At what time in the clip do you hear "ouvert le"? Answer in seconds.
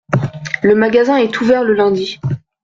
1.41-1.73